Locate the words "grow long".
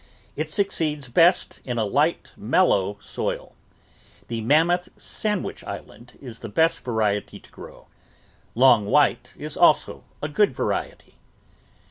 7.51-8.87